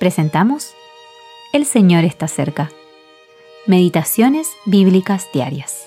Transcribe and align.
presentamos 0.00 0.72
El 1.52 1.66
Señor 1.66 2.04
está 2.04 2.26
cerca. 2.26 2.72
Meditaciones 3.66 4.48
Bíblicas 4.64 5.28
Diarias. 5.32 5.86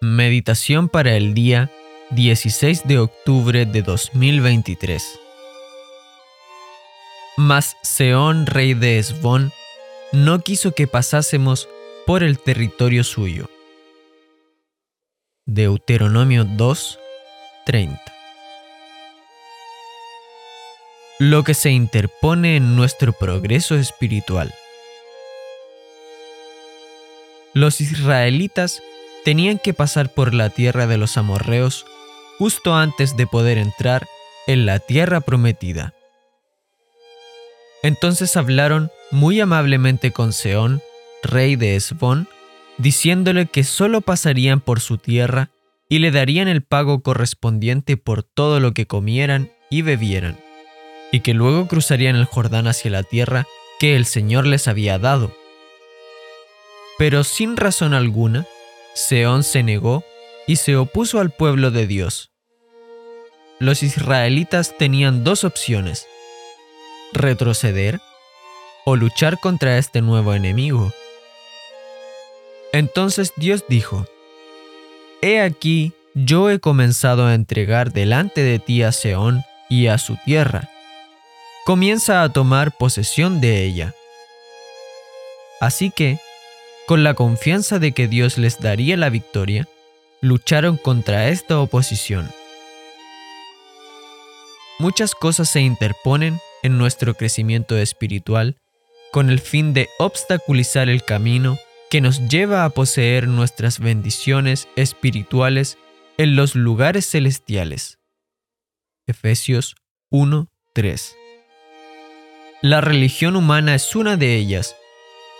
Meditación 0.00 0.88
para 0.88 1.14
el 1.14 1.32
día 1.32 1.70
16 2.10 2.88
de 2.88 2.98
octubre 2.98 3.66
de 3.66 3.82
2023. 3.82 5.20
Mas 7.36 7.76
Seón, 7.82 8.44
rey 8.46 8.74
de 8.74 8.98
Esbón, 8.98 9.52
no 10.12 10.40
quiso 10.40 10.72
que 10.72 10.88
pasásemos 10.88 11.68
por 12.04 12.24
el 12.24 12.40
territorio 12.40 13.04
suyo. 13.04 13.48
Deuteronomio 15.46 16.44
2, 16.44 16.98
30. 17.64 18.17
Lo 21.20 21.42
que 21.42 21.54
se 21.54 21.70
interpone 21.72 22.54
en 22.54 22.76
nuestro 22.76 23.12
progreso 23.12 23.74
espiritual. 23.74 24.54
Los 27.54 27.80
israelitas 27.80 28.80
tenían 29.24 29.58
que 29.58 29.74
pasar 29.74 30.14
por 30.14 30.32
la 30.32 30.50
tierra 30.50 30.86
de 30.86 30.96
los 30.96 31.16
amorreos 31.16 31.86
justo 32.38 32.76
antes 32.76 33.16
de 33.16 33.26
poder 33.26 33.58
entrar 33.58 34.06
en 34.46 34.64
la 34.64 34.78
tierra 34.78 35.20
prometida. 35.20 35.92
Entonces 37.82 38.36
hablaron 38.36 38.92
muy 39.10 39.40
amablemente 39.40 40.12
con 40.12 40.32
Seón, 40.32 40.82
rey 41.24 41.56
de 41.56 41.74
Esbón, 41.74 42.28
diciéndole 42.76 43.46
que 43.46 43.64
solo 43.64 44.02
pasarían 44.02 44.60
por 44.60 44.78
su 44.78 44.98
tierra 44.98 45.50
y 45.88 45.98
le 45.98 46.12
darían 46.12 46.46
el 46.46 46.62
pago 46.62 47.02
correspondiente 47.02 47.96
por 47.96 48.22
todo 48.22 48.60
lo 48.60 48.72
que 48.72 48.86
comieran 48.86 49.50
y 49.68 49.82
bebieran, 49.82 50.38
y 51.12 51.20
que 51.20 51.34
luego 51.34 51.66
cruzarían 51.68 52.16
el 52.16 52.24
Jordán 52.24 52.66
hacia 52.66 52.90
la 52.90 53.02
tierra 53.02 53.46
que 53.78 53.96
el 53.96 54.04
Señor 54.04 54.46
les 54.46 54.68
había 54.68 54.98
dado. 54.98 55.32
Pero 56.98 57.24
sin 57.24 57.56
razón 57.56 57.94
alguna, 57.94 58.46
Seón 58.94 59.44
se 59.44 59.62
negó 59.62 60.04
y 60.46 60.56
se 60.56 60.76
opuso 60.76 61.20
al 61.20 61.30
pueblo 61.30 61.70
de 61.70 61.86
Dios. 61.86 62.30
Los 63.60 63.82
israelitas 63.82 64.76
tenían 64.76 65.24
dos 65.24 65.44
opciones, 65.44 66.06
retroceder 67.12 68.00
o 68.84 68.96
luchar 68.96 69.38
contra 69.38 69.78
este 69.78 70.00
nuevo 70.00 70.34
enemigo. 70.34 70.92
Entonces 72.72 73.32
Dios 73.36 73.64
dijo, 73.68 74.06
He 75.20 75.40
aquí, 75.40 75.92
yo 76.14 76.50
he 76.50 76.58
comenzado 76.58 77.26
a 77.26 77.34
entregar 77.34 77.92
delante 77.92 78.42
de 78.42 78.58
ti 78.58 78.82
a 78.82 78.92
Seón 78.92 79.42
y 79.68 79.88
a 79.88 79.98
su 79.98 80.16
tierra. 80.24 80.70
Comienza 81.68 82.22
a 82.22 82.32
tomar 82.32 82.74
posesión 82.78 83.42
de 83.42 83.62
ella. 83.62 83.94
Así 85.60 85.90
que, 85.90 86.18
con 86.86 87.04
la 87.04 87.12
confianza 87.12 87.78
de 87.78 87.92
que 87.92 88.08
Dios 88.08 88.38
les 88.38 88.58
daría 88.58 88.96
la 88.96 89.10
victoria, 89.10 89.68
lucharon 90.22 90.78
contra 90.78 91.28
esta 91.28 91.60
oposición. 91.60 92.30
Muchas 94.78 95.14
cosas 95.14 95.50
se 95.50 95.60
interponen 95.60 96.40
en 96.62 96.78
nuestro 96.78 97.12
crecimiento 97.12 97.76
espiritual 97.76 98.56
con 99.12 99.28
el 99.28 99.38
fin 99.38 99.74
de 99.74 99.90
obstaculizar 99.98 100.88
el 100.88 101.04
camino 101.04 101.58
que 101.90 102.00
nos 102.00 102.30
lleva 102.30 102.64
a 102.64 102.70
poseer 102.70 103.28
nuestras 103.28 103.78
bendiciones 103.78 104.68
espirituales 104.74 105.76
en 106.16 106.34
los 106.34 106.54
lugares 106.54 107.10
celestiales. 107.10 107.98
Efesios 109.06 109.76
1:3 110.10 111.27
La 112.60 112.80
religión 112.80 113.36
humana 113.36 113.76
es 113.76 113.94
una 113.94 114.16
de 114.16 114.34
ellas, 114.34 114.74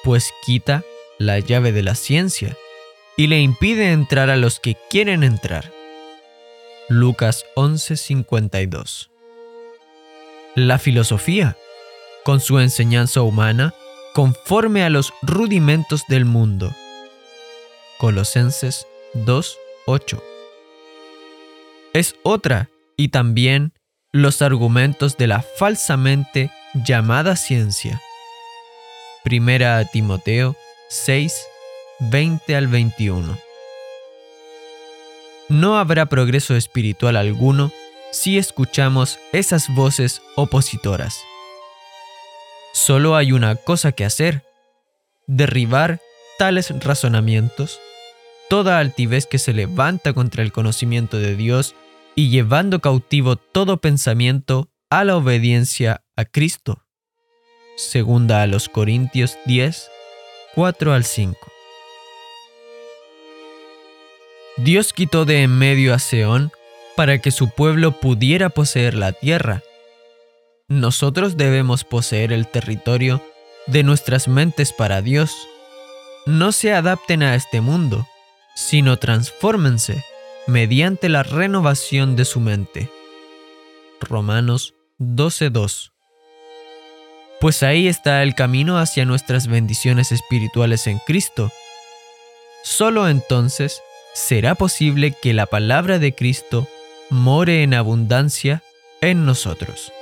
pues 0.05 0.33
quita 0.47 0.85
la 1.19 1.41
llave 1.41 1.73
de 1.73 1.83
la 1.83 1.97
ciencia 1.97 2.57
y 3.17 3.27
le 3.27 3.41
impide 3.41 3.91
entrar 3.91 4.31
a 4.31 4.37
los 4.37 4.61
que 4.61 4.77
quieren 4.89 5.25
entrar. 5.25 5.73
Lucas 6.89 7.45
11:52 7.57 9.11
La 10.55 10.79
filosofía, 10.79 11.57
con 12.25 12.39
su 12.39 12.61
enseñanza 12.61 13.23
humana, 13.23 13.75
conforme 14.15 14.85
a 14.85 14.89
los 14.89 15.13
rudimentos 15.21 16.05
del 16.07 16.25
mundo. 16.25 16.73
Colosenses 17.99 18.87
2.8. 19.15 20.23
Es 21.95 22.15
otra 22.23 22.71
y 22.97 23.09
también 23.09 23.73
los 24.13 24.41
argumentos 24.41 25.17
de 25.19 25.27
la 25.27 25.43
falsamente 25.43 26.51
llamada 26.73 27.37
ciencia. 27.37 28.01
Primera 29.23 29.79
a 29.79 29.85
Timoteo 29.85 30.57
6, 30.89 31.35
20 32.01 32.57
al 32.57 32.69
21. 32.69 33.39
No 35.51 35.79
habrá 35.79 36.07
progreso 36.07 36.57
espiritual 36.57 37.17
alguno 37.17 37.71
si 38.11 38.39
escuchamos 38.39 39.19
esas 39.33 39.69
voces 39.75 40.23
opositoras. 40.37 41.21
Solo 42.73 43.17
hay 43.17 43.33
una 43.33 43.57
cosa 43.57 43.93
que 43.93 44.07
hacer, 44.07 44.43
derribar 45.27 46.01
tales 46.39 46.73
razonamientos, 46.83 47.79
toda 48.49 48.79
altivez 48.79 49.27
que 49.27 49.39
se 49.39 49.53
levanta 49.53 50.15
contra 50.15 50.43
el 50.43 50.53
conocimiento 50.53 51.19
de 51.19 51.37
Dios 51.37 51.75
y 52.19 52.31
llevando 52.31 52.81
cautivo 52.81 53.37
todo 53.37 53.77
pensamiento 53.77 54.73
a 54.91 55.05
la 55.05 55.17
obediencia 55.17 56.03
a 56.17 56.25
Cristo. 56.25 56.83
Segunda 57.77 58.43
a 58.43 58.49
los 58.49 58.69
Corintios 58.69 59.39
10, 59.47 59.89
4 60.57 60.93
al 60.93 61.05
5. 61.05 61.39
Dios 64.57 64.93
quitó 64.93 65.25
de 65.27 65.45
en 65.45 65.57
medio 65.57 65.95
a 65.95 66.01
Seón 66.01 66.51
para 66.97 67.19
que 67.19 67.31
su 67.31 67.51
pueblo 67.51 68.01
pudiera 68.01 68.49
poseer 68.49 68.95
la 68.95 69.13
tierra 69.13 69.63
nosotros 70.69 71.39
debemos 71.39 71.85
poseer 71.85 72.31
el 72.31 72.49
territorio 72.49 73.23
de 73.69 73.85
nuestras 73.85 74.27
mentes 74.27 74.75
para 74.75 75.01
Dios. 75.01 75.35
No 76.27 76.51
se 76.51 76.75
adapten 76.75 77.23
a 77.23 77.37
este 77.37 77.63
mundo, 77.63 78.07
sino 78.55 78.99
transfórmense 78.99 80.05
mediante 80.49 81.11
la 81.11 81.23
renovación 81.23 82.17
de 82.17 82.25
su 82.25 82.41
mente. 82.41 82.91
Romanos 84.01 84.75
12:2 84.99 85.93
Pues 87.39 87.63
ahí 87.63 87.87
está 87.87 88.23
el 88.23 88.35
camino 88.35 88.79
hacia 88.79 89.05
nuestras 89.05 89.47
bendiciones 89.47 90.11
espirituales 90.11 90.87
en 90.87 90.99
Cristo. 91.07 91.53
Solo 92.65 93.09
entonces 93.09 93.83
será 94.15 94.55
posible 94.55 95.13
que 95.13 95.35
la 95.35 95.45
palabra 95.47 95.99
de 95.99 96.15
Cristo 96.15 96.67
more 97.11 97.63
en 97.63 97.75
abundancia 97.75 98.63
en 99.03 99.27
nosotros. 99.27 99.93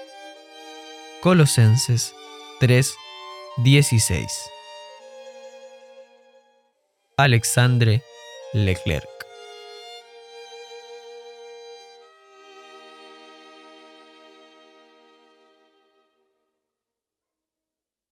Colosenses 1.22 2.14
3:16. 2.60 4.30
Alexandre 7.16 8.02
Leclerc 8.52 9.15